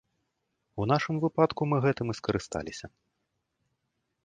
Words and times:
У 0.83 0.87
нашым 0.91 1.15
выпадку 1.25 1.61
мы 1.73 1.77
гэтым 1.85 2.07
і 2.15 2.17
скарысталіся. 2.21 2.85